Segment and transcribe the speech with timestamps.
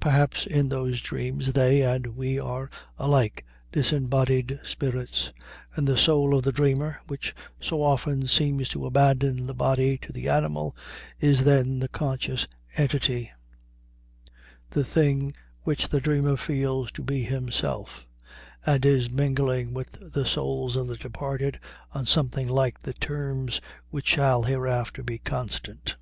[0.00, 5.30] Perhaps in those dreams they and we are alike disembodied spirits,
[5.76, 10.12] and the soul of the dreamer, which so often seems to abandon the body to
[10.12, 10.74] the animal,
[11.20, 12.44] is then the conscious
[12.76, 13.30] entity,
[14.70, 18.04] the thing which the dreamer feels to be himself,
[18.66, 21.60] and is mingling with the souls of the departed
[21.92, 23.60] on something like the terms
[23.90, 25.94] which shall hereafter be constant.